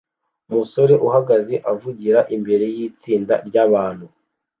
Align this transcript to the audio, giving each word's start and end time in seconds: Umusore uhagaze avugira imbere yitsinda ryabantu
Umusore 0.49 0.93
uhagaze 1.07 1.53
avugira 1.71 2.19
imbere 2.35 2.65
yitsinda 2.75 3.33
ryabantu 3.47 4.05